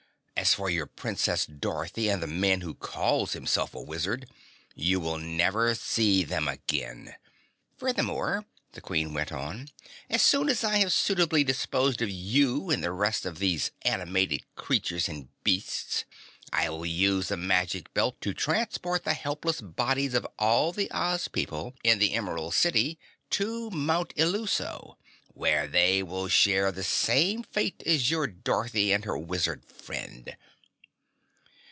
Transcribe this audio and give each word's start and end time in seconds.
As 0.37 0.55
for 0.55 0.71
your 0.71 0.87
Princess 0.87 1.45
Dorothy 1.45 2.09
and 2.09 2.19
the 2.19 2.25
man 2.25 2.61
who 2.61 2.73
calls 2.73 3.33
himself 3.33 3.75
a 3.75 3.79
wizard, 3.79 4.27
you 4.73 4.99
will 4.99 5.19
never 5.19 5.75
see 5.75 6.23
them 6.23 6.47
again. 6.47 7.13
Furthermore," 7.77 8.45
the 8.71 8.81
Queen 8.81 9.13
went 9.13 9.31
on, 9.31 9.67
"as 10.09 10.23
soon 10.23 10.49
as 10.49 10.63
I 10.63 10.77
have 10.77 10.91
suitably 10.91 11.43
disposed 11.43 12.01
of 12.01 12.09
you 12.09 12.71
and 12.71 12.83
the 12.83 12.91
rest 12.91 13.23
of 13.23 13.37
these 13.37 13.69
animated 13.83 14.41
creatures 14.55 15.07
and 15.07 15.27
beasts, 15.43 16.05
I 16.51 16.69
will 16.71 16.87
use 16.87 17.27
the 17.27 17.37
Magic 17.37 17.93
Belt 17.93 18.19
to 18.21 18.33
transport 18.33 19.03
the 19.03 19.13
helpless 19.13 19.61
bodies 19.61 20.15
of 20.15 20.25
all 20.39 20.71
the 20.71 20.89
Oz 20.91 21.27
people 21.27 21.75
in 21.83 21.99
the 21.99 22.13
Emerald 22.13 22.55
City 22.55 22.97
to 23.29 23.69
Mount 23.69 24.11
Illuso, 24.15 24.95
where 25.33 25.65
they 25.65 26.03
will 26.03 26.27
share 26.27 26.73
the 26.73 26.83
same 26.83 27.41
fate 27.41 27.81
as 27.85 28.11
your 28.11 28.27
Dorothy 28.27 28.91
and 28.91 29.05
her 29.05 29.17
wizard 29.17 29.63
friend." 29.65 30.35